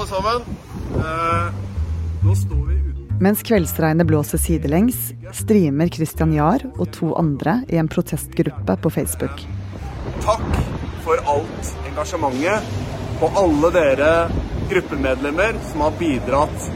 alle 0.00 0.08
sammen. 0.08 0.42
Eh, 0.94 1.54
nå 2.24 2.34
står 2.34 2.66
vi 2.66 2.76
Mens 3.20 3.42
kveldsregnet 3.42 4.06
blåser 4.06 4.38
sidelengs, 4.38 5.12
streamer 5.36 5.88
Christian 5.92 6.32
Jahr 6.32 6.62
og 6.78 6.88
to 6.96 7.10
andre 7.20 7.58
i 7.68 7.76
en 7.76 7.88
protestgruppe 7.88 8.76
på 8.80 8.90
Facebook. 8.90 9.42
Takk 10.24 10.46
for 11.04 11.20
alt 11.28 11.72
engasjementet 11.90 13.20
og 13.20 13.36
alle 13.36 13.70
dere 13.74 14.12
gruppemedlemmer 14.70 15.58
som 15.68 15.84
har 15.84 15.98
bidratt 16.00 16.70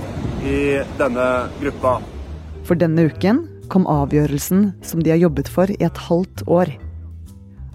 i 0.44 0.58
denne 0.98 1.28
gruppa. 1.62 1.94
For 2.68 2.76
denne 2.76 3.06
uken 3.08 3.40
kom 3.72 3.88
avgjørelsen 3.88 4.66
som 4.84 5.00
de 5.00 5.14
har 5.14 5.22
jobbet 5.22 5.48
for 5.48 5.72
i 5.72 5.80
et 5.80 6.02
halvt 6.10 6.44
år. 6.44 6.74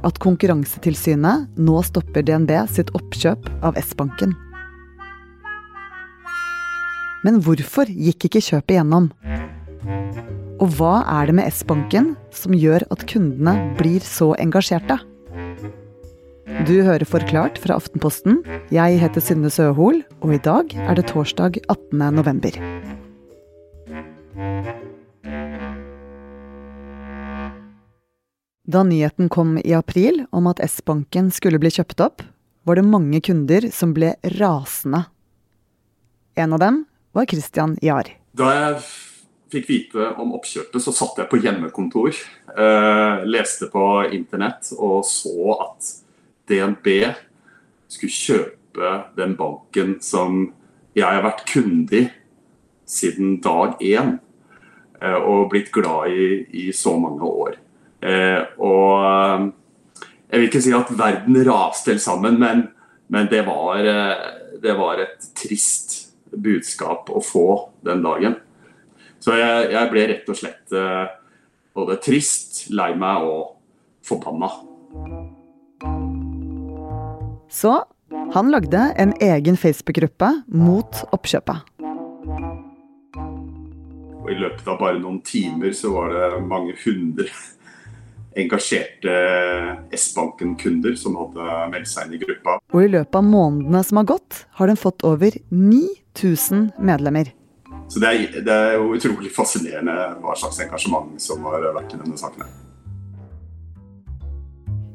At 0.05 0.21
Konkurransetilsynet 0.21 1.57
nå 1.57 1.81
stopper 1.89 2.21
DNB 2.21 2.53
sitt 2.69 2.93
oppkjøp 2.93 3.49
av 3.65 3.81
S-banken. 3.81 4.37
Men 7.27 7.41
hvorfor 7.43 7.89
gikk 7.91 8.29
ikke 8.29 8.41
kjøpet 8.43 8.77
gjennom? 8.77 9.09
Og 10.59 10.71
hva 10.77 11.01
er 11.19 11.27
det 11.27 11.35
med 11.35 11.51
S-banken 11.51 12.13
som 12.35 12.55
gjør 12.55 12.85
at 12.93 13.03
kundene 13.11 13.55
blir 13.79 14.03
så 14.03 14.31
engasjerte? 14.39 14.99
Du 16.67 16.79
hører 16.83 17.03
Forklart 17.07 17.59
fra 17.59 17.75
Aftenposten. 17.79 18.39
Jeg 18.71 18.99
heter 19.03 19.23
Synne 19.23 19.51
Søhol, 19.51 20.01
og 20.23 20.33
i 20.35 20.39
dag 20.43 20.71
er 20.75 20.95
det 20.95 21.07
torsdag 21.11 21.59
18. 21.67 21.99
november. 22.15 22.55
Da 28.69 28.83
nyheten 28.85 29.31
kom 29.33 29.57
i 29.59 29.73
april 29.75 30.23
om 30.31 30.47
at 30.51 30.59
S-banken 30.63 31.31
skulle 31.35 31.59
bli 31.59 31.71
kjøpt 31.73 32.03
opp, 32.05 32.23
var 32.63 32.79
det 32.79 32.87
mange 32.87 33.19
kunder 33.25 33.67
som 33.73 33.95
ble 33.95 34.13
rasende. 34.37 35.07
En 36.39 36.55
av 36.55 36.63
dem 36.63 36.83
var 37.11 37.25
Christian 37.29 37.77
Jahr. 37.81 38.09
Da 38.37 38.49
jeg 38.53 38.81
fikk 39.49 39.69
vite 39.69 40.11
om 40.21 40.35
oppkjøpet, 40.37 40.81
så 40.83 40.93
satt 40.93 41.21
jeg 41.21 41.29
på 41.31 41.39
hjemmekontor. 41.41 42.13
Eh, 42.53 43.25
leste 43.29 43.69
på 43.71 43.85
internett 44.13 44.71
og 44.77 45.01
så 45.07 45.55
at 45.57 45.91
DNB 46.49 46.87
skulle 47.89 48.13
kjøpe 48.13 48.93
den 49.17 49.35
banken 49.37 49.97
som 50.05 50.51
jeg 50.97 51.05
har 51.05 51.25
vært 51.25 51.45
kunde 51.49 52.03
i 52.03 52.07
siden 52.89 53.37
dag 53.41 53.81
én. 53.81 54.17
Eh, 55.01 55.17
og 55.17 55.49
blitt 55.53 55.71
glad 55.73 56.13
i 56.13 56.43
i 56.67 56.71
så 56.75 56.95
mange 56.99 57.25
år. 57.25 57.57
Eh, 58.01 58.43
og 58.61 59.05
eh, 59.05 59.47
jeg 60.29 60.39
vil 60.39 60.49
ikke 60.51 60.61
si 60.61 60.75
at 60.75 60.91
verden 60.93 61.39
raste 61.47 61.93
helt 61.93 62.03
sammen, 62.03 62.37
men, 62.39 62.67
men 63.09 63.27
det, 63.31 63.41
var, 63.47 63.81
eh, 63.81 64.59
det 64.61 64.77
var 64.77 65.01
et 65.01 65.31
trist 65.37 66.08
budskap 66.31 67.09
å 67.11 67.21
få 67.23 67.47
den 67.85 68.03
dagen. 68.05 68.37
Så 69.19 69.35
jeg, 69.35 69.71
jeg 69.73 69.91
ble 69.91 70.05
rett 70.13 70.29
og 70.31 70.37
slett 70.39 70.75
eh, 70.75 71.05
både 71.75 71.99
trist, 72.03 72.65
lei 72.71 72.93
meg 72.97 73.25
og 73.27 73.55
forbanna. 74.05 74.51
Så 77.49 77.73
han 78.33 78.51
lagde 78.53 78.81
en 78.97 79.13
egen 79.21 79.57
Facebook-gruppe 79.57 80.31
mot 80.53 81.03
oppkjøpet. 81.13 81.65
Og 84.19 84.27
I 84.29 84.37
løpet 84.37 84.67
av 84.69 84.77
bare 84.79 84.99
noen 85.01 85.21
timer 85.25 85.73
så 85.73 85.91
var 85.95 86.13
det 86.13 86.43
mange 86.45 86.75
hundre 86.83 87.27
engasjerte 88.43 89.15
S-banken-kunder 89.95 90.95
som 90.99 91.17
hadde 91.19 91.57
meldt 91.73 91.91
seg 91.91 92.07
inn 92.07 92.17
i 92.17 92.21
gruppa. 92.23 92.59
Og 92.73 92.85
i 92.85 92.93
løpet 92.95 93.19
av 93.19 93.27
månedene 93.27 93.83
som 93.85 94.01
har 94.01 94.07
gått, 94.15 94.45
har 94.59 94.71
den 94.71 94.79
fått 94.79 95.05
over 95.07 95.35
9000 95.49 96.71
medlemmer. 96.79 97.33
Så 97.89 98.01
det 98.01 98.09
er, 98.09 98.41
det 98.45 98.55
er 98.55 98.75
jo 98.77 98.93
utrolig 98.93 99.31
fascinerende 99.33 99.95
hva 100.21 100.35
slags 100.37 100.59
engasjement 100.61 101.15
som 101.21 101.45
har 101.49 101.71
vært 101.73 101.95
i 101.95 102.01
denne 102.01 102.17
saken. 102.19 102.49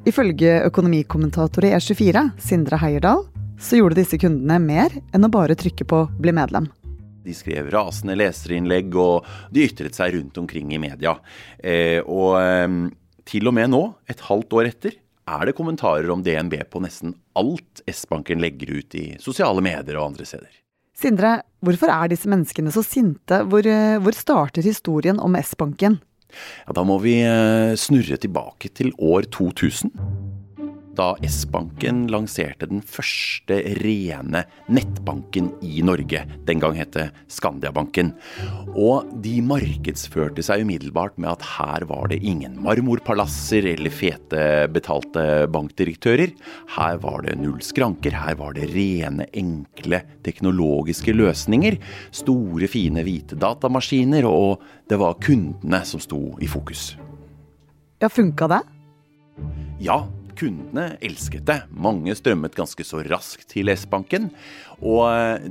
Ifølge 0.05 0.59
økonomikommentator 0.69 1.65
i 1.65 1.73
E24, 1.75 2.29
Sindre 2.39 2.79
Heierdal, 2.83 3.25
så 3.61 3.79
gjorde 3.79 3.99
disse 3.99 4.19
kundene 4.21 4.59
mer 4.61 4.93
enn 5.15 5.25
å 5.25 5.33
bare 5.33 5.57
trykke 5.57 5.87
på 5.89 6.05
'bli 6.21 6.35
medlem'. 6.37 6.69
De 7.25 7.33
skrev 7.33 7.71
rasende 7.73 8.17
leserinnlegg, 8.21 8.93
og 9.01 9.25
de 9.51 9.65
ytret 9.65 9.97
seg 9.97 10.13
rundt 10.15 10.37
omkring 10.39 10.75
i 10.75 10.79
media. 10.79 11.17
Eh, 11.57 12.05
og 12.05 12.37
eh, 12.37 12.69
til 13.29 13.49
og 13.49 13.57
med 13.57 13.73
nå, 13.73 13.83
et 14.11 14.21
halvt 14.29 14.57
år 14.59 14.71
etter, 14.71 14.99
er 15.25 15.49
det 15.49 15.57
kommentarer 15.57 16.11
om 16.13 16.23
DNB 16.25 16.59
på 16.69 16.83
nesten 16.85 17.15
alt 17.39 17.81
S-banken 17.89 18.43
legger 18.45 18.75
ut 18.77 18.97
i 18.99 19.07
sosiale 19.23 19.65
medier 19.65 19.97
og 19.97 20.11
andre 20.13 20.27
steder. 20.29 20.51
Sindre, 20.95 21.39
hvorfor 21.65 21.91
er 21.91 22.13
disse 22.13 22.29
menneskene 22.31 22.71
så 22.75 22.85
sinte? 22.87 23.41
Hvor, 23.51 23.67
eh, 23.67 23.97
hvor 23.99 24.15
starter 24.15 24.63
historien 24.63 25.19
om 25.19 25.35
S-banken? 25.41 25.99
Ja, 26.67 26.75
da 26.77 26.85
må 26.87 27.01
vi 27.03 27.17
eh, 27.25 27.75
snurre 27.79 28.19
tilbake 28.21 28.71
til 28.75 28.93
år 28.99 29.27
2000. 29.35 29.91
Da 30.95 31.09
S-banken 31.27 32.05
lanserte 32.13 32.69
den 32.71 32.83
første 32.87 33.57
rene 33.81 34.45
nettbanken 34.71 35.49
i 35.67 35.83
Norge. 35.83 36.23
Den 36.47 36.63
gang 36.63 36.79
het 36.79 36.93
det 36.95 37.09
Skandiabanken. 37.35 38.13
Og 38.79 39.11
de 39.25 39.41
markedsførte 39.43 40.45
seg 40.47 40.63
umiddelbart 40.63 41.19
med 41.19 41.33
at 41.33 41.47
her 41.57 41.87
var 41.91 42.13
det 42.13 42.21
ingen 42.23 42.61
marmorpalasser 42.63 43.67
eller 43.75 43.91
fete 43.91 44.45
betalte 44.71 45.49
bankdirektører. 45.51 46.35
Her 46.77 47.03
var 47.03 47.27
det 47.27 47.41
null 47.43 47.59
skranker. 47.65 48.15
Her 48.15 48.39
var 48.39 48.55
det 48.55 48.71
rene, 48.71 49.27
enkle 49.35 50.05
teknologiske 50.27 51.15
løsninger. 51.17 51.81
Store, 52.15 52.71
fine 52.71 53.03
hvite 53.03 53.39
datamaskiner. 53.41 54.31
Og 54.31 54.63
det 54.91 55.03
var 55.03 55.19
kundene 55.19 55.83
som 55.89 56.03
sto 56.03 56.37
i 56.39 56.51
fokus. 56.51 56.93
Ja, 57.99 58.11
funka 58.13 58.47
det? 58.53 58.63
Ja, 59.83 60.05
kundene 60.39 60.95
elsket 61.05 61.47
det. 61.49 61.61
Mange 61.71 62.15
strømmet 62.19 62.57
ganske 62.57 62.87
så 62.87 63.03
raskt 63.07 63.49
til 63.53 63.71
S-banken. 63.73 64.31
Og 64.85 65.03
eh, 65.09 65.47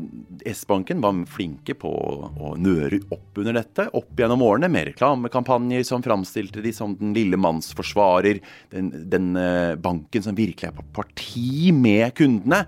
S-banken 0.54 1.02
var 1.04 1.22
flinke 1.32 1.76
på 1.80 1.90
å 1.90 2.54
nøre 2.60 3.02
opp 3.14 3.40
under 3.42 3.58
dette 3.58 3.88
opp 3.96 4.12
gjennom 4.20 4.44
årene 4.46 4.70
med 4.72 4.90
reklamekampanjer 4.92 5.86
som 5.88 6.04
framstilte 6.06 6.64
de 6.64 6.74
som 6.76 6.98
den 7.00 7.16
lille 7.16 7.40
manns 7.40 7.72
forsvarer, 7.78 8.42
den, 8.74 8.92
den 9.10 9.34
eh, 9.40 9.74
banken 9.80 10.26
som 10.26 10.38
virkelig 10.38 10.70
er 10.70 10.76
på 10.78 10.86
parti 10.96 11.72
med 11.76 12.14
kundene. 12.20 12.66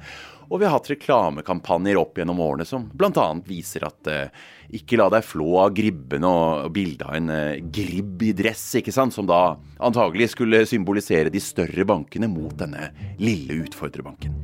Og 0.49 0.59
vi 0.61 0.67
har 0.67 0.75
hatt 0.75 0.89
reklamekampanjer 0.91 1.97
opp 1.97 2.19
gjennom 2.19 2.41
årene 2.43 2.67
som 2.67 2.85
bl.a. 2.93 3.25
viser 3.47 3.87
at 3.87 4.09
eh, 4.11 4.43
ikke 4.77 4.99
la 4.99 5.07
deg 5.13 5.25
flå 5.25 5.47
av 5.63 5.73
gribben 5.77 6.25
og 6.27 6.69
bildet 6.75 7.05
av 7.07 7.17
en 7.17 7.31
eh, 7.33 7.61
gribb 7.63 8.21
i 8.25 8.33
dress, 8.37 8.67
ikke 8.79 8.93
sant, 8.93 9.15
som 9.15 9.29
da 9.29 9.57
antagelig 9.83 10.31
skulle 10.35 10.65
symbolisere 10.69 11.33
de 11.33 11.41
større 11.41 11.87
bankene 11.87 12.29
mot 12.29 12.53
denne 12.59 12.91
lille 13.21 13.63
utfordrerbanken. 13.65 14.35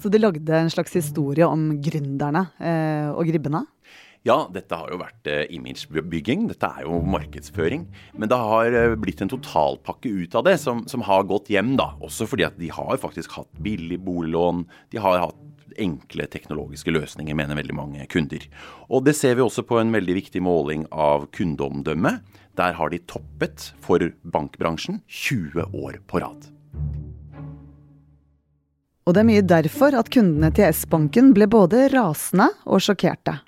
Så 0.00 0.08
de 0.08 0.20
lagde 0.20 0.56
en 0.56 0.72
slags 0.72 0.94
historie 0.96 1.44
om 1.44 1.74
gründerne 1.84 2.46
eh, 2.56 3.08
og 3.12 3.26
gribbene? 3.28 3.66
Ja, 4.28 4.42
dette 4.52 4.76
har 4.76 4.90
jo 4.92 4.98
vært 5.00 5.28
eh, 5.32 5.46
imagebygging, 5.56 6.42
dette 6.50 6.68
er 6.68 6.84
jo 6.84 6.98
markedsføring. 7.08 7.86
Men 8.20 8.28
det 8.28 8.36
har 8.36 8.74
eh, 8.76 8.96
blitt 9.00 9.22
en 9.24 9.32
totalpakke 9.32 10.12
ut 10.12 10.36
av 10.36 10.44
det, 10.44 10.58
som, 10.60 10.82
som 10.90 11.04
har 11.08 11.24
gått 11.30 11.48
hjem, 11.48 11.72
da. 11.80 11.94
Også 12.04 12.28
fordi 12.28 12.44
at 12.44 12.58
de 12.60 12.68
har 12.74 13.00
faktisk 13.00 13.38
hatt 13.38 13.48
billig 13.64 13.96
boliglån. 14.04 14.66
De 14.92 15.00
har 15.00 15.22
hatt 15.24 15.40
enkle 15.80 16.28
teknologiske 16.28 16.92
løsninger, 16.92 17.32
mener 17.38 17.56
veldig 17.56 17.78
mange 17.78 18.04
kunder. 18.12 18.44
Og 18.92 19.08
det 19.08 19.16
ser 19.16 19.38
vi 19.38 19.46
også 19.46 19.64
på 19.64 19.80
en 19.80 19.96
veldig 19.96 20.18
viktig 20.20 20.44
måling 20.44 20.84
av 20.92 21.30
kundeomdømme. 21.32 22.18
Der 22.60 22.76
har 22.76 22.92
de 22.92 23.00
toppet 23.08 23.70
for 23.80 24.04
bankbransjen 24.20 25.00
20 25.08 25.70
år 25.72 26.00
på 26.10 26.20
rad. 26.20 26.50
Og 29.08 29.16
det 29.16 29.22
er 29.22 29.32
mye 29.32 29.46
derfor 29.56 29.96
at 29.96 30.12
kundene 30.12 30.52
til 30.52 30.68
S-banken 30.68 31.32
ble 31.32 31.48
både 31.48 31.88
rasende 31.94 32.52
og 32.68 32.84
sjokkerte. 32.84 33.40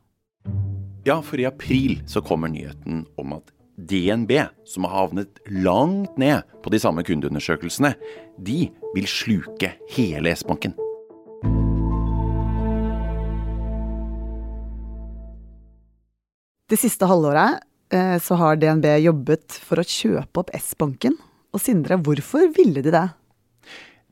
Ja, 1.04 1.22
for 1.22 1.40
i 1.40 1.46
april 1.46 2.02
så 2.06 2.20
kommer 2.22 2.48
nyheten 2.48 3.06
om 3.18 3.32
at 3.34 3.48
DNB, 3.76 4.32
som 4.64 4.84
har 4.86 4.92
havnet 4.94 5.40
langt 5.50 6.18
ned 6.18 6.46
på 6.62 6.70
de 6.70 6.78
samme 6.78 7.02
kundeundersøkelsene, 7.02 7.90
de 8.38 8.68
vil 8.94 9.08
sluke 9.10 9.72
hele 9.96 10.30
S-banken. 10.36 10.76
Det 16.70 16.78
siste 16.78 17.08
halvåret 17.10 17.58
eh, 17.90 18.14
så 18.22 18.38
har 18.38 18.62
DNB 18.62 18.86
jobbet 19.02 19.58
for 19.58 19.82
å 19.82 19.86
kjøpe 19.86 20.44
opp 20.44 20.54
S-banken. 20.54 21.18
Og 21.50 21.60
Sindre, 21.60 21.98
hvorfor 21.98 22.46
ville 22.54 22.78
de 22.78 22.94
det? 22.94 23.08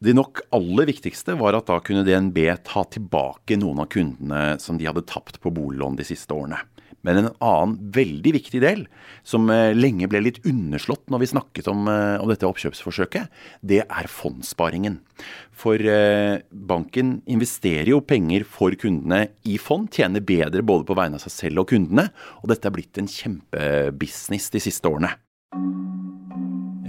Det 0.00 0.16
nok 0.16 0.42
aller 0.56 0.90
viktigste 0.90 1.38
var 1.38 1.54
at 1.54 1.70
da 1.70 1.78
kunne 1.84 2.02
DNB 2.02 2.42
ta 2.66 2.82
tilbake 2.90 3.60
noen 3.60 3.84
av 3.84 3.88
kundene 3.94 4.58
som 4.58 4.80
de 4.80 4.90
hadde 4.90 5.06
tapt 5.06 5.38
på 5.38 5.54
boliglån 5.54 6.00
de 6.00 6.08
siste 6.08 6.34
årene. 6.34 6.58
Men 7.06 7.16
en 7.20 7.30
annen 7.40 7.76
veldig 7.94 8.32
viktig 8.36 8.60
del, 8.62 8.84
som 9.26 9.48
eh, 9.52 9.72
lenge 9.76 10.08
ble 10.10 10.22
litt 10.24 10.40
underslått 10.48 11.08
når 11.12 11.22
vi 11.22 11.30
snakket 11.32 11.70
om, 11.72 11.88
eh, 11.88 12.16
om 12.20 12.28
dette 12.28 12.48
oppkjøpsforsøket, 12.48 13.30
det 13.64 13.82
er 13.86 14.10
fondssparingen. 14.10 15.00
For 15.56 15.80
eh, 15.80 16.42
banken 16.50 17.18
investerer 17.30 17.92
jo 17.94 18.02
penger 18.04 18.44
for 18.48 18.76
kundene 18.80 19.30
i 19.48 19.56
fond, 19.60 19.88
tjener 19.92 20.24
bedre 20.24 20.64
både 20.66 20.88
på 20.88 20.98
vegne 20.98 21.20
av 21.20 21.24
seg 21.24 21.36
selv 21.36 21.64
og 21.64 21.72
kundene, 21.72 22.10
og 22.42 22.52
dette 22.52 22.68
er 22.68 22.76
blitt 22.76 23.00
en 23.00 23.10
kjempebusiness 23.10 24.52
de 24.52 24.64
siste 24.68 24.90
årene. 24.90 25.14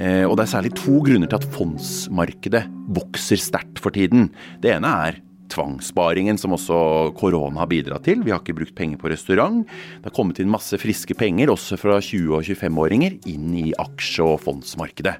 Og 0.02 0.32
det 0.34 0.44
er 0.48 0.50
særlig 0.50 0.72
to 0.80 0.96
grunner 1.06 1.30
til 1.30 1.38
at 1.38 1.52
fondsmarkedet 1.54 2.62
vokser 2.96 3.38
sterkt 3.38 3.78
for 3.84 3.94
tiden. 3.94 4.32
Det 4.64 4.72
ene 4.74 4.90
er 5.06 5.20
tvangssparingen 5.52 6.40
som 6.40 6.56
også 6.56 7.12
korona 7.20 7.64
har 7.64 7.70
bidratt 7.72 8.06
til. 8.08 8.24
Vi 8.26 8.34
har 8.34 8.42
ikke 8.42 8.58
brukt 8.58 8.76
penger 8.78 9.02
på 9.02 9.12
restaurant. 9.12 9.66
Det 9.66 10.10
har 10.10 10.16
kommet 10.16 10.40
inn 10.42 10.52
masse 10.52 10.80
friske 10.82 11.18
penger, 11.20 11.52
også 11.54 11.80
fra 11.80 12.00
20- 12.00 12.38
og 12.38 12.46
25-åringer, 12.48 13.20
inn 13.32 13.52
i 13.60 13.72
aksje- 13.82 14.26
og 14.26 14.40
fondsmarkedet. 14.46 15.18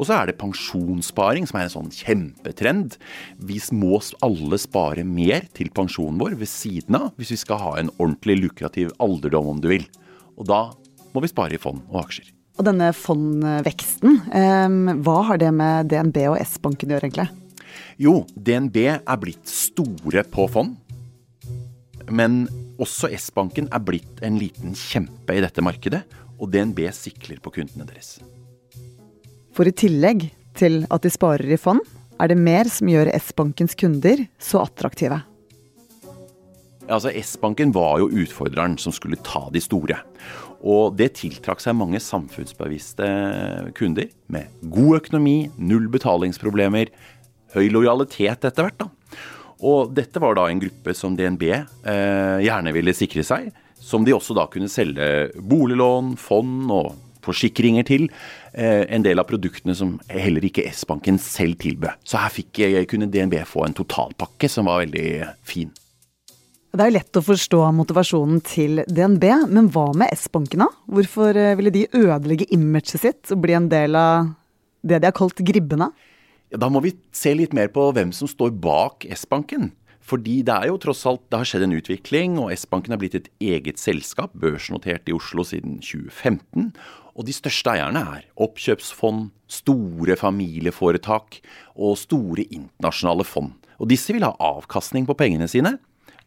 Og 0.00 0.08
så 0.08 0.16
er 0.16 0.30
det 0.30 0.38
pensjonssparing, 0.40 1.44
som 1.48 1.60
er 1.60 1.66
en 1.66 1.74
sånn 1.74 1.90
kjempetrend. 1.92 2.96
Vi 3.44 3.58
må 3.76 3.98
alle 4.24 4.58
spare 4.60 5.04
mer 5.04 5.44
til 5.56 5.68
pensjonen 5.76 6.20
vår 6.22 6.38
ved 6.40 6.48
siden 6.48 6.96
av, 6.96 7.10
hvis 7.20 7.34
vi 7.34 7.40
skal 7.42 7.60
ha 7.60 7.72
en 7.80 7.92
ordentlig 7.98 8.38
lukrativ 8.46 8.94
alderdom, 9.02 9.52
om 9.54 9.60
du 9.60 9.68
vil. 9.74 9.84
Og 10.40 10.48
da 10.48 10.62
må 11.12 11.24
vi 11.24 11.32
spare 11.32 11.58
i 11.58 11.60
fond 11.60 11.82
og 11.90 12.04
aksjer. 12.06 12.30
Og 12.60 12.66
denne 12.66 12.90
fondveksten, 12.92 14.16
eh, 14.36 14.96
hva 15.04 15.18
har 15.28 15.40
det 15.40 15.52
med 15.52 15.88
DNB 15.92 16.26
og 16.28 16.40
S-banken 16.42 16.90
å 16.90 16.96
gjøre, 16.96 17.08
egentlig? 17.08 17.30
Jo, 18.00 18.24
DNB 18.34 18.76
er 18.88 19.20
blitt 19.20 19.48
store 19.50 20.24
på 20.30 20.46
fond. 20.50 20.76
Men 22.10 22.42
også 22.80 23.10
S-banken 23.14 23.68
er 23.70 23.84
blitt 23.84 24.22
en 24.26 24.38
liten 24.40 24.74
kjempe 24.74 25.36
i 25.36 25.42
dette 25.44 25.62
markedet, 25.62 26.02
og 26.40 26.50
DNB 26.52 26.86
sikler 26.96 27.40
på 27.42 27.52
kundene 27.58 27.86
deres. 27.88 28.18
For 29.54 29.68
i 29.68 29.74
tillegg 29.76 30.30
til 30.56 30.84
at 30.90 31.04
de 31.04 31.12
sparer 31.12 31.52
i 31.52 31.60
fond, 31.60 31.82
er 32.20 32.32
det 32.32 32.38
mer 32.40 32.68
som 32.68 32.88
gjør 32.90 33.12
S-bankens 33.16 33.76
kunder 33.78 34.26
så 34.40 34.64
attraktive. 34.64 35.22
Altså, 36.90 37.12
S-banken 37.14 37.70
var 37.74 38.00
jo 38.02 38.10
utfordreren 38.10 38.74
som 38.80 38.92
skulle 38.92 39.20
ta 39.24 39.44
de 39.54 39.62
store. 39.62 40.00
Og 40.60 40.96
det 40.98 41.14
tiltrakk 41.20 41.62
seg 41.62 41.78
mange 41.78 42.00
samfunnsbevisste 42.02 43.06
kunder 43.78 44.10
med 44.32 44.50
god 44.74 44.98
økonomi, 44.98 45.36
null 45.56 45.86
betalingsproblemer, 45.92 46.90
høy 47.54 47.68
lojalitet 47.72 48.46
etter 48.48 48.66
hvert. 48.66 48.80
da. 48.80 48.90
Og 49.60 49.92
dette 49.92 50.20
var 50.22 50.38
da 50.38 50.46
en 50.48 50.60
gruppe 50.62 50.94
som 50.96 51.16
DNB 51.16 51.44
eh, 51.52 52.38
gjerne 52.46 52.72
ville 52.76 52.96
sikre 52.96 53.24
seg. 53.26 53.50
Som 53.80 54.04
de 54.04 54.14
også 54.16 54.36
da 54.36 54.46
kunne 54.52 54.70
selge 54.72 55.30
boliglån, 55.36 56.14
fond 56.20 56.72
og 56.72 56.94
forsikringer 57.24 57.84
til. 57.88 58.08
Eh, 58.52 58.86
en 58.88 59.04
del 59.04 59.20
av 59.20 59.28
produktene 59.28 59.76
som 59.76 59.98
heller 60.08 60.44
ikke 60.48 60.64
S-banken 60.72 61.20
selv 61.20 61.60
tilbød. 61.60 62.00
Så 62.04 62.20
her 62.20 62.32
fikk, 62.32 62.62
kunne 62.90 63.10
DNB 63.12 63.42
få 63.48 63.66
en 63.66 63.76
totalpakke 63.76 64.48
som 64.50 64.70
var 64.70 64.84
veldig 64.84 65.10
fin. 65.46 65.70
Det 66.70 66.84
er 66.84 66.90
jo 66.92 66.94
lett 67.00 67.18
å 67.18 67.24
forstå 67.26 67.60
motivasjonen 67.74 68.42
til 68.46 68.84
DNB, 68.86 69.24
men 69.50 69.72
hva 69.74 69.88
med 69.98 70.12
S-banken 70.14 70.62
da? 70.62 70.68
Hvorfor 70.86 71.36
eh, 71.36 71.56
ville 71.58 71.72
de 71.74 71.88
ødelegge 71.90 72.46
imaget 72.54 72.94
sitt 73.02 73.32
og 73.34 73.42
bli 73.42 73.56
en 73.58 73.66
del 73.72 73.98
av 73.98 74.30
det 74.86 75.00
de 75.02 75.10
har 75.10 75.16
kalt 75.16 75.42
gribbene? 75.44 75.90
Ja, 76.50 76.58
da 76.58 76.66
må 76.72 76.82
vi 76.82 76.96
se 77.14 77.30
litt 77.38 77.52
mer 77.54 77.70
på 77.70 77.90
hvem 77.94 78.10
som 78.14 78.26
står 78.30 78.50
bak 78.58 79.06
S-banken. 79.14 79.70
Fordi 80.10 80.40
det 80.42 80.54
er 80.54 80.70
jo 80.70 80.80
tross 80.82 81.04
alt, 81.06 81.22
det 81.30 81.38
har 81.38 81.46
skjedd 81.46 81.68
en 81.68 81.76
utvikling, 81.76 82.38
og 82.42 82.50
S-banken 82.56 82.96
er 82.96 82.98
blitt 82.98 83.14
et 83.14 83.28
eget 83.38 83.78
selskap, 83.78 84.32
børsnotert 84.34 85.06
i 85.06 85.14
Oslo 85.14 85.44
siden 85.46 85.78
2015. 85.78 86.72
Og 87.14 87.28
de 87.28 87.34
største 87.36 87.70
eierne 87.70 88.02
er 88.16 88.24
oppkjøpsfond, 88.42 89.28
store 89.50 90.16
familieforetak 90.18 91.38
og 91.76 91.98
store 92.00 92.46
internasjonale 92.48 93.26
fond. 93.28 93.54
Og 93.78 93.90
disse 93.92 94.14
vil 94.14 94.26
ha 94.26 94.34
avkastning 94.42 95.06
på 95.06 95.16
pengene 95.18 95.46
sine. 95.50 95.76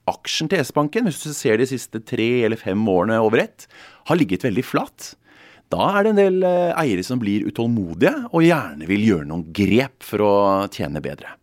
Aksjen 0.08 0.48
til 0.52 0.64
S-banken, 0.64 1.08
hvis 1.08 1.20
du 1.24 1.36
ser 1.36 1.60
de 1.60 1.68
siste 1.68 2.00
tre 2.04 2.30
eller 2.48 2.60
fem 2.60 2.80
årene 2.92 3.20
over 3.24 3.44
ett, 3.44 3.68
har 4.08 4.20
ligget 4.20 4.48
veldig 4.48 4.64
flatt. 4.68 5.14
Da 5.74 5.88
er 5.98 6.06
det 6.06 6.12
en 6.14 6.20
del 6.20 6.44
eh, 6.46 6.72
eiere 6.78 7.04
som 7.06 7.22
blir 7.22 7.48
utålmodige 7.50 8.14
og 8.30 8.46
gjerne 8.46 8.86
vil 8.90 9.06
gjøre 9.08 9.26
noen 9.30 9.48
grep 9.56 10.06
for 10.06 10.22
å 10.22 10.34
tjene 10.74 11.02
bedre. 11.02 11.34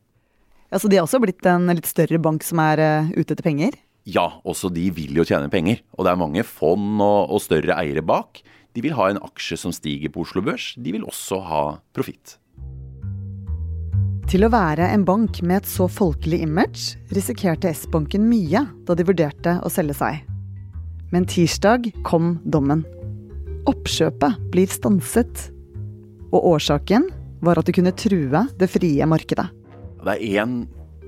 Ja, 0.70 0.78
Så 0.78 0.86
de 0.86 1.00
har 1.00 1.08
også 1.08 1.18
blitt 1.22 1.46
en 1.50 1.66
litt 1.72 1.88
større 1.90 2.20
bank 2.22 2.46
som 2.46 2.60
er 2.62 2.78
uh, 2.78 3.08
ute 3.16 3.34
etter 3.34 3.42
penger? 3.42 3.74
Ja, 4.06 4.38
også 4.46 4.70
de 4.70 4.86
vil 4.94 5.18
jo 5.18 5.26
tjene 5.26 5.50
penger. 5.50 5.80
Og 5.98 6.06
det 6.06 6.12
er 6.12 6.20
mange 6.20 6.44
fond 6.46 7.02
og, 7.02 7.32
og 7.34 7.42
større 7.42 7.74
eiere 7.80 8.04
bak. 8.06 8.38
De 8.76 8.84
vil 8.84 8.94
ha 8.94 9.08
en 9.10 9.18
aksje 9.26 9.58
som 9.58 9.74
stiger 9.74 10.12
på 10.14 10.22
Oslo 10.22 10.44
Børs. 10.46 10.70
De 10.78 10.94
vil 10.94 11.02
også 11.02 11.40
ha 11.48 11.64
profitt. 11.96 12.36
Til 14.30 14.46
å 14.46 14.52
være 14.52 14.86
en 14.94 15.02
bank 15.02 15.42
med 15.42 15.64
et 15.64 15.66
så 15.66 15.88
folkelig 15.90 16.38
image 16.46 17.00
risikerte 17.10 17.72
S-banken 17.74 18.30
mye 18.30 18.62
da 18.86 18.94
de 18.94 19.08
vurderte 19.10 19.58
å 19.66 19.74
selge 19.74 19.98
seg. 19.98 20.22
Men 21.10 21.26
tirsdag 21.26 21.90
kom 22.06 22.36
dommen. 22.46 22.86
Oppkjøpet 23.68 24.50
blir 24.52 24.70
stanset. 24.72 25.48
Og 26.30 26.54
årsaken 26.54 27.08
var 27.44 27.60
at 27.60 27.68
det 27.68 27.74
kunne 27.76 27.92
true 27.96 28.44
det 28.56 28.68
frie 28.70 29.08
markedet. 29.08 29.48
Det 30.00 30.14
er 30.16 30.42
en, 30.44 30.60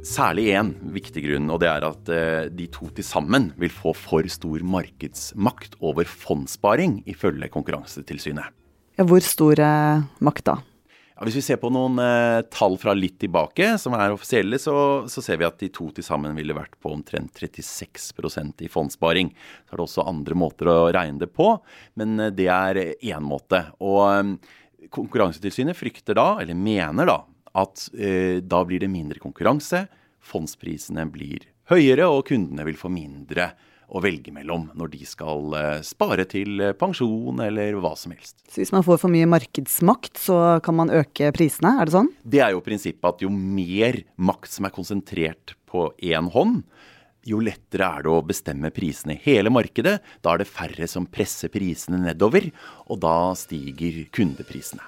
særlig 0.04 0.49
én 0.58 0.72
viktig 0.93 1.22
grunn, 1.25 1.49
og 1.52 1.62
det 1.62 1.70
er 1.70 1.87
at 1.87 2.10
eh, 2.12 2.49
de 2.52 2.66
to 2.75 2.90
til 2.93 3.06
sammen 3.06 3.52
vil 3.60 3.72
få 3.72 3.94
for 3.96 4.26
stor 4.28 4.64
markedsmakt 4.66 5.78
over 5.81 6.08
fondssparing, 6.08 7.00
ifølge 7.08 7.49
Konkurransetilsynet. 7.52 8.50
Ja, 8.98 9.06
hvor 9.08 9.25
stor 9.25 9.62
eh, 9.62 10.05
makt 10.20 10.48
da? 10.50 10.58
Hvis 11.22 11.36
vi 11.38 11.42
ser 11.44 11.58
på 11.62 11.69
noen 11.70 12.00
eh, 12.02 12.40
tall 12.50 12.74
fra 12.82 12.94
litt 12.98 13.20
tilbake, 13.22 13.76
som 13.78 13.94
er 13.94 14.10
offisielle, 14.10 14.58
så, 14.58 14.74
så, 15.06 15.22
ser 15.22 15.38
vi 15.38 15.46
at 15.46 15.60
de 15.60 15.69
to 15.70 15.86
til 15.94 16.02
sammen 16.02 16.34
ville 16.34 16.56
vært 16.56 16.74
på 16.82 16.90
omtrent 16.90 17.38
36% 17.38 18.64
i 18.66 18.70
fondssparing. 18.70 19.30
Så 19.62 19.76
er 19.76 19.78
det 19.78 19.84
også 19.86 20.06
andre 20.10 20.38
måter 20.38 20.72
å 20.72 20.76
regne 20.90 21.22
det 21.22 21.30
på, 21.30 21.52
men 22.00 22.19
eh, 22.19 22.32
det 22.34 22.48
er 22.50 22.82
én 22.96 23.22
måte. 23.22 23.64
Og 23.84 24.02
eh, 24.08 24.58
Konkurransetilsynet 24.92 25.78
frykter 25.78 26.19
da, 26.19 26.26
eller 26.42 26.58
mener 26.58 27.06
da, 27.06 27.20
at 27.62 27.84
eh, 27.94 28.42
da 28.42 28.64
blir 28.66 28.82
det 28.82 28.90
mindre 28.90 29.22
konkurranse, 29.22 29.84
fondsprisene 30.26 31.06
blir 31.12 31.46
høyere, 31.70 32.08
og 32.10 32.26
kundene 32.32 32.66
vil 32.66 32.80
få 32.80 32.90
mindre 32.90 33.52
å 33.92 34.00
velge 34.02 34.32
mellom 34.32 34.70
når 34.78 34.92
de 34.94 35.06
skal 35.08 35.56
eh, 35.58 35.80
spare 35.84 36.24
til 36.28 36.62
eh, 36.64 36.76
pensjon 36.78 37.42
eller 37.44 37.76
hva 37.82 37.92
som 37.98 38.14
helst. 38.14 38.38
Så 38.48 38.62
hvis 38.62 38.72
man 38.74 38.84
får 38.86 39.02
for 39.02 39.12
mye 39.12 39.28
markedsmakt, 39.28 40.16
så 40.20 40.38
kan 40.64 40.78
man 40.78 40.92
øke 40.92 41.32
prisene, 41.36 41.76
er 41.76 41.88
det 41.88 41.96
sånn? 41.96 42.12
Det 42.24 42.40
er 42.44 42.54
jo 42.56 42.64
prinsippet 42.64 43.10
at 43.10 43.24
jo 43.26 43.32
mer 43.32 44.00
makt 44.16 44.56
som 44.56 44.68
er 44.68 44.74
konsentrert 44.74 45.56
på 45.68 45.90
én 46.00 46.30
hånd, 46.32 46.62
jo 47.28 47.38
lettere 47.38 47.86
er 47.86 48.02
det 48.02 48.10
å 48.10 48.24
bestemme 48.26 48.72
prisene 48.74 49.14
i 49.14 49.22
hele 49.28 49.52
markedet. 49.52 50.00
Da 50.24 50.32
er 50.32 50.43
det 50.43 50.50
færre 50.50 50.88
som 50.90 51.06
presser 51.06 51.52
prisene 51.55 52.00
nedover, 52.02 52.48
og 52.90 52.98
da 53.05 53.31
stiger 53.38 54.02
kundeprisene. 54.10 54.82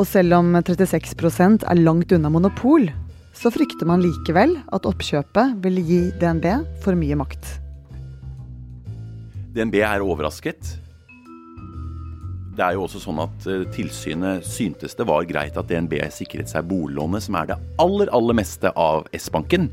Og 0.00 0.06
selv 0.08 0.38
om 0.38 0.54
36% 0.56 1.66
er 1.68 1.82
langt 1.84 2.14
unna 2.16 2.30
monopol, 2.32 2.88
så 3.36 3.50
frykter 3.52 3.88
man 3.88 4.02
likevel 4.04 4.58
at 4.74 4.86
oppkjøpet 4.88 5.58
vil 5.64 5.80
gi 5.86 6.00
DNB 6.20 6.46
for 6.84 6.98
mye 6.98 7.16
makt. 7.18 7.56
DNB 9.52 9.80
er 9.84 10.04
overrasket. 10.04 10.78
Det 12.52 12.64
er 12.64 12.76
jo 12.76 12.84
også 12.84 13.00
sånn 13.00 13.20
at 13.22 13.46
eh, 13.48 13.64
Tilsynet 13.72 14.44
syntes 14.44 14.96
det 14.96 15.06
var 15.08 15.24
greit 15.28 15.56
at 15.56 15.68
DNB 15.70 15.96
sikret 16.12 16.52
seg 16.52 16.68
boliglånet, 16.68 17.24
som 17.24 17.38
er 17.40 17.48
det 17.48 17.56
aller, 17.80 18.12
aller 18.12 18.36
meste 18.36 18.72
av 18.76 19.08
S-banken. 19.16 19.70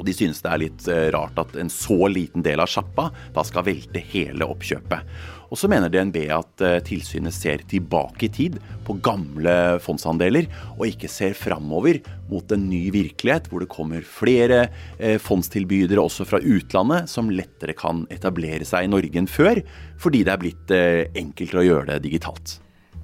Og 0.00 0.06
de 0.08 0.14
synes 0.16 0.40
det 0.40 0.48
er 0.48 0.62
litt 0.62 0.86
eh, 0.88 1.10
rart 1.12 1.36
at 1.40 1.52
en 1.60 1.70
så 1.72 2.08
liten 2.08 2.44
del 2.44 2.62
av 2.62 2.70
sjappa 2.72 3.10
da 3.36 3.44
skal 3.44 3.66
velte 3.68 4.00
hele 4.00 4.48
oppkjøpet. 4.48 5.12
Og 5.50 5.58
så 5.58 5.68
mener 5.68 5.90
DNB 5.92 6.16
at 6.32 6.64
eh, 6.64 6.78
tilsynet 6.86 7.36
ser 7.36 7.60
tilbake 7.68 8.28
i 8.28 8.32
tid 8.32 8.56
på 8.86 8.96
gamle 9.04 9.52
fondsandeler, 9.84 10.48
og 10.78 10.86
ikke 10.88 11.10
ser 11.12 11.36
framover 11.36 12.00
mot 12.30 12.54
en 12.54 12.64
ny 12.70 12.86
virkelighet 12.94 13.50
hvor 13.50 13.60
det 13.60 13.70
kommer 13.72 14.06
flere 14.06 14.62
eh, 14.96 15.18
fondstilbydere 15.20 16.00
også 16.00 16.24
fra 16.30 16.40
utlandet 16.40 17.10
som 17.12 17.28
lettere 17.34 17.76
kan 17.76 18.06
etablere 18.14 18.64
seg 18.64 18.88
i 18.88 18.92
Norge 18.94 19.20
enn 19.20 19.28
før, 19.30 19.60
fordi 20.00 20.24
det 20.24 20.32
er 20.32 20.40
blitt 20.40 20.72
enklere 20.72 21.60
å 21.60 21.66
gjøre 21.66 21.88
det 21.92 22.04
digitalt. 22.06 22.56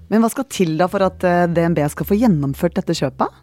Men 0.08 0.22
hva 0.22 0.30
skal 0.32 0.46
til 0.48 0.76
da 0.78 0.86
for 0.88 1.02
at 1.02 1.20
DNB 1.50 1.82
skal 1.92 2.08
få 2.08 2.16
gjennomført 2.16 2.78
dette 2.78 2.94
kjøpet? 2.96 3.42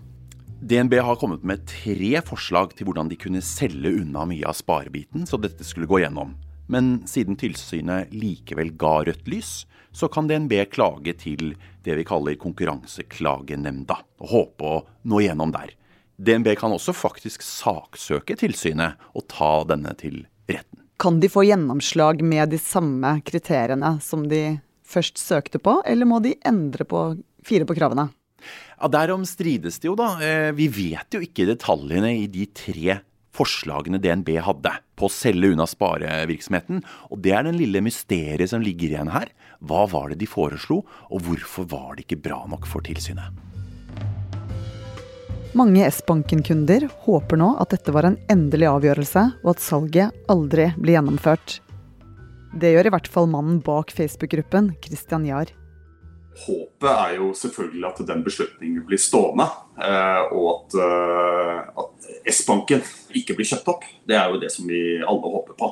DNB 0.63 0.93
har 0.93 1.15
kommet 1.15 1.43
med 1.43 1.65
tre 1.67 2.22
forslag 2.24 2.72
til 2.77 2.88
hvordan 2.88 3.10
de 3.12 3.17
kunne 3.20 3.41
selge 3.43 3.89
unna 4.00 4.22
mye 4.29 4.48
av 4.48 4.55
sparebiten, 4.55 5.25
så 5.27 5.36
dette 5.36 5.65
skulle 5.67 5.89
gå 5.91 6.00
gjennom. 6.00 6.38
Men 6.72 7.01
siden 7.10 7.36
tilsynet 7.36 8.13
likevel 8.15 8.72
ga 8.79 9.01
rødt 9.03 9.27
lys, 9.27 9.65
så 9.91 10.08
kan 10.08 10.29
DNB 10.29 10.55
klage 10.72 11.17
til 11.20 11.58
det 11.84 11.98
vi 12.00 12.05
kaller 12.08 12.39
Konkurranseklagenemnda, 12.39 14.00
og 14.24 14.32
håpe 14.32 14.70
å 14.70 14.79
nå 15.03 15.20
gjennom 15.25 15.51
der. 15.51 15.75
DNB 16.15 16.53
kan 16.55 16.72
også 16.72 16.96
faktisk 16.96 17.43
saksøke 17.43 18.39
tilsynet 18.39 19.03
og 19.12 19.27
ta 19.36 19.51
denne 19.67 19.91
til 20.00 20.22
retten. 20.48 20.79
Kan 20.96 21.20
de 21.20 21.27
få 21.27 21.43
gjennomslag 21.43 22.24
med 22.24 22.55
de 22.55 22.63
samme 22.63 23.17
kriteriene 23.27 23.98
som 24.00 24.29
de 24.32 24.62
først 24.88 25.20
søkte 25.20 25.60
på, 25.60 25.82
eller 25.84 26.08
må 26.08 26.24
de 26.24 26.38
endre 26.48 26.88
på 26.88 27.10
fire 27.43 27.67
på 27.67 27.75
kravene? 27.75 28.13
Ja, 28.79 28.89
Derom 28.91 29.25
strides 29.27 29.79
det 29.79 29.89
jo, 29.89 29.95
da. 30.00 30.15
Eh, 30.23 30.51
vi 30.57 30.69
vet 30.71 31.15
jo 31.15 31.23
ikke 31.23 31.47
detaljene 31.50 32.13
i 32.23 32.27
de 32.31 32.47
tre 32.51 33.00
forslagene 33.33 33.97
DNB 34.01 34.35
hadde 34.45 34.75
på 35.00 35.07
å 35.07 35.13
selge 35.13 35.53
unna 35.53 35.65
sparevirksomheten. 35.69 36.83
Og 37.09 37.23
det 37.23 37.33
er 37.33 37.47
den 37.47 37.57
lille 37.57 37.81
mysteriet 37.85 38.51
som 38.51 38.63
ligger 38.63 38.93
igjen 38.93 39.13
her. 39.13 39.31
Hva 39.63 39.88
var 39.89 40.12
det 40.12 40.19
de 40.21 40.29
foreslo, 40.29 40.83
og 41.09 41.25
hvorfor 41.25 41.67
var 41.71 41.95
det 41.95 42.05
ikke 42.05 42.21
bra 42.27 42.43
nok 42.51 42.67
for 42.69 42.85
tilsynet? 42.85 43.33
Mange 45.53 45.85
S-banken-kunder 45.85 46.88
håper 47.05 47.38
nå 47.38 47.51
at 47.62 47.75
dette 47.75 47.93
var 47.93 48.07
en 48.07 48.17
endelig 48.33 48.71
avgjørelse, 48.71 49.25
og 49.45 49.51
at 49.53 49.62
salget 49.62 50.23
aldri 50.33 50.71
blir 50.79 50.97
gjennomført. 50.97 51.59
Det 52.57 52.71
gjør 52.73 52.89
i 52.89 52.93
hvert 52.93 53.09
fall 53.09 53.29
mannen 53.29 53.59
bak 53.65 53.93
Facebook-gruppen, 53.93 54.71
Christian 54.81 55.27
Jahr. 55.29 55.53
Håpet 56.33 56.89
er 56.89 57.17
jo 57.19 57.29
selvfølgelig 57.37 57.85
at 57.91 57.99
den 58.07 58.23
beslutningen 58.25 58.85
blir 58.87 59.01
stående, 59.01 59.45
eh, 59.77 60.33
og 60.33 60.47
at, 60.53 60.75
eh, 60.81 61.59
at 61.83 62.33
S-banken 62.33 62.81
ikke 63.13 63.35
blir 63.37 63.47
kjøpt 63.47 63.69
opp. 63.69 63.85
Det 64.07 64.17
er 64.17 64.33
jo 64.33 64.41
det 64.41 64.49
som 64.51 64.67
vi 64.67 64.81
alle 64.97 65.33
håper 65.35 65.57
på. 65.59 65.69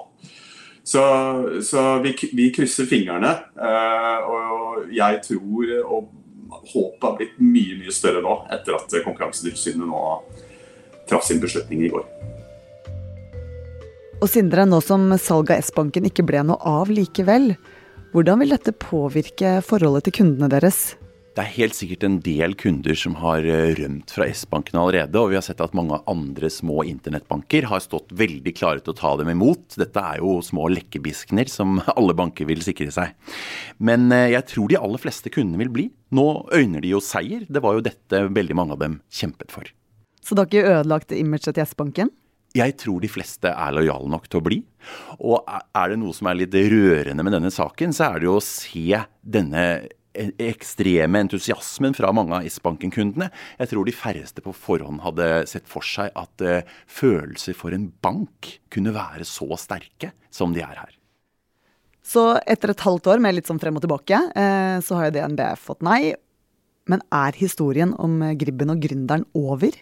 Så, 0.84 1.02
så 1.66 2.00
vi, 2.02 2.14
vi, 2.34 2.50
krysser 2.54 2.90
fingrene, 2.90 3.34
eh, 3.58 4.30
og 4.30 4.94
jeg 4.94 5.22
tror 5.26 5.76
og 5.82 6.10
håpet 6.72 7.06
har 7.08 7.18
blitt 7.18 7.38
mye 7.42 7.78
mye 7.82 7.94
større 7.96 8.22
nå, 8.22 8.38
etter 8.54 8.78
at 8.78 8.98
Konkurransetilsynet 9.06 9.88
nå 9.88 10.06
traff 11.10 11.26
sin 11.26 11.42
beslutning 11.42 11.86
i 11.86 11.92
går. 11.92 12.06
Og 14.22 14.30
Sindre, 14.30 14.68
nå 14.70 14.78
som 14.86 15.10
salget 15.18 15.58
av 15.58 15.66
S-banken 15.66 16.06
ikke 16.06 16.26
ble 16.28 16.44
noe 16.46 16.62
av 16.62 16.92
likevel, 16.94 17.56
hvordan 18.12 18.42
vil 18.42 18.52
dette 18.52 18.74
påvirke 18.76 19.60
forholdet 19.64 20.08
til 20.08 20.22
kundene 20.22 20.50
deres? 20.52 20.92
Det 21.32 21.46
er 21.46 21.54
helt 21.56 21.76
sikkert 21.78 22.02
en 22.04 22.18
del 22.20 22.58
kunder 22.60 22.98
som 23.00 23.14
har 23.22 23.46
eh, 23.48 23.72
rømt 23.78 24.12
fra 24.12 24.26
S-banken 24.28 24.76
allerede, 24.82 25.16
og 25.16 25.30
vi 25.32 25.38
har 25.38 25.46
sett 25.46 25.62
at 25.64 25.76
mange 25.78 25.96
andre 26.12 26.50
små 26.52 26.82
internettbanker 26.84 27.70
har 27.72 27.80
stått 27.80 28.12
veldig 28.20 28.52
klare 28.58 28.84
til 28.84 28.92
å 28.92 28.98
ta 29.00 29.14
dem 29.22 29.32
imot. 29.32 29.78
Dette 29.80 30.04
er 30.04 30.20
jo 30.20 30.42
små 30.44 30.68
lekkebiskner 30.76 31.48
som 31.48 31.80
alle 31.96 32.18
banker 32.20 32.50
vil 32.52 32.60
sikre 32.66 32.92
seg. 32.92 33.16
Men 33.80 34.12
eh, 34.12 34.34
jeg 34.36 34.50
tror 34.52 34.68
de 34.68 34.82
aller 34.82 35.00
fleste 35.00 35.32
kundene 35.32 35.64
vil 35.64 35.72
bli. 35.72 35.88
Nå 36.12 36.28
øyner 36.52 36.84
de 36.84 36.92
jo 36.92 37.00
seier. 37.00 37.48
Det 37.48 37.64
var 37.64 37.80
jo 37.80 37.86
dette 37.88 38.26
veldig 38.28 38.60
mange 38.60 38.76
av 38.76 38.84
dem 38.84 39.00
kjempet 39.08 39.56
for. 39.56 39.72
Så 40.20 40.36
det 40.36 40.44
har 40.44 40.52
ikke 40.52 40.76
ødelagt 40.76 41.16
imaget 41.16 41.56
til 41.56 41.64
S-banken? 41.64 42.12
Jeg 42.58 42.76
tror 42.82 43.00
de 43.00 43.08
fleste 43.12 43.48
er 43.48 43.76
lojale 43.76 44.10
nok 44.12 44.28
til 44.28 44.42
å 44.42 44.44
bli. 44.44 44.60
Og 45.24 45.48
er 45.48 45.94
det 45.94 46.00
noe 46.02 46.16
som 46.16 46.28
er 46.28 46.42
litt 46.42 46.56
rørende 46.56 47.24
med 47.24 47.36
denne 47.38 47.52
saken, 47.54 47.96
så 47.96 48.10
er 48.10 48.20
det 48.20 48.28
jo 48.28 48.38
å 48.40 48.44
se 48.44 49.02
denne 49.24 49.66
ekstreme 50.12 51.22
entusiasmen 51.24 51.96
fra 51.96 52.12
mange 52.16 52.36
av 52.36 52.48
S-banken-kundene. 52.48 53.30
Jeg 53.62 53.72
tror 53.72 53.88
de 53.88 53.96
færreste 53.96 54.44
på 54.44 54.54
forhånd 54.56 55.04
hadde 55.06 55.30
sett 55.50 55.70
for 55.72 55.86
seg 55.88 56.12
at 56.20 56.44
uh, 56.44 56.66
følelser 56.92 57.56
for 57.58 57.76
en 57.76 57.88
bank 58.04 58.58
kunne 58.74 58.92
være 58.96 59.28
så 59.28 59.48
sterke 59.60 60.12
som 60.34 60.56
de 60.56 60.66
er 60.66 60.76
her. 60.76 60.98
Så 62.04 62.34
etter 62.50 62.74
et 62.74 62.84
halvt 62.84 63.08
år 63.14 63.24
med 63.24 63.38
litt 63.38 63.48
sånn 63.48 63.62
frem 63.62 63.78
og 63.78 63.86
tilbake, 63.86 64.20
uh, 64.36 64.78
så 64.84 65.00
har 65.00 65.08
jo 65.08 65.16
DNB 65.16 65.46
fått 65.62 65.86
nei. 65.86 66.02
Men 66.92 67.04
er 67.14 67.38
historien 67.38 67.94
om 68.02 68.20
Gribben 68.36 68.74
og 68.74 68.84
gründeren 68.84 69.24
over? 69.38 69.78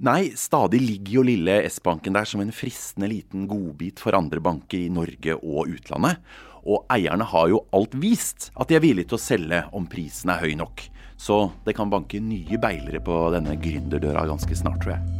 Nei, 0.00 0.30
stadig 0.32 0.78
ligger 0.80 1.18
jo 1.18 1.22
lille 1.28 1.58
S-banken 1.68 2.14
der 2.16 2.24
som 2.24 2.40
en 2.40 2.54
fristende 2.56 3.10
liten 3.10 3.44
godbit 3.50 4.00
for 4.00 4.16
andre 4.16 4.40
banker 4.40 4.80
i 4.80 4.88
Norge 4.88 5.36
og 5.36 5.74
utlandet. 5.74 6.22
Og 6.64 6.86
eierne 6.92 7.26
har 7.28 7.50
jo 7.52 7.60
alt 7.76 7.92
vist 8.00 8.48
at 8.56 8.72
de 8.72 8.78
er 8.78 8.84
villige 8.84 9.12
til 9.12 9.20
å 9.20 9.26
selge 9.26 9.60
om 9.76 9.88
prisen 9.92 10.32
er 10.32 10.40
høy 10.40 10.56
nok. 10.56 10.86
Så 11.20 11.42
det 11.66 11.76
kan 11.76 11.92
banke 11.92 12.16
nye 12.24 12.60
beilere 12.62 13.04
på 13.04 13.26
denne 13.36 13.60
gründerdøra 13.60 14.24
ganske 14.30 14.56
snart, 14.56 14.80
tror 14.80 14.96
jeg. 14.96 15.19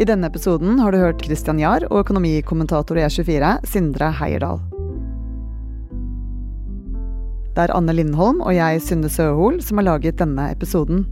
I 0.00 0.04
denne 0.08 0.30
episoden 0.30 0.78
har 0.80 0.94
du 0.94 0.98
hørt 1.02 1.20
Christian 1.26 1.58
Jahr 1.60 1.84
og 1.90 2.06
økonomikommentator 2.06 2.96
i 2.96 3.02
E24, 3.04 3.48
Sindre 3.68 4.06
Heierdal. 4.16 4.62
Det 7.52 7.66
er 7.66 7.74
Anne 7.76 7.92
Lindholm 7.92 8.40
og 8.40 8.54
jeg, 8.56 8.80
Synne 8.80 9.10
Søhol, 9.12 9.58
som 9.60 9.76
har 9.76 9.90
laget 9.90 10.16
denne 10.22 10.46
episoden. 10.54 11.02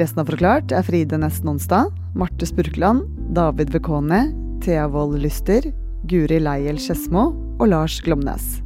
Resten 0.00 0.22
av 0.22 0.32
Forklart 0.32 0.74
er 0.74 0.86
Fride 0.86 1.20
Nesten 1.22 1.52
Onsdag, 1.52 1.92
Marte 2.18 2.48
Spurkland, 2.50 3.06
David 3.36 3.70
Vekone, 3.76 4.24
Thea 4.64 4.88
Wold 4.90 5.20
Lyster, 5.22 5.70
Guri 6.10 6.40
Leiel 6.42 6.82
Skedsmo 6.82 7.28
og 7.60 7.70
Lars 7.70 8.00
Glomnes. 8.02 8.58